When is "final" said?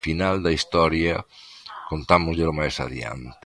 0.09-0.35